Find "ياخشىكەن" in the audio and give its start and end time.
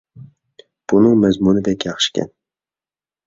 1.89-2.31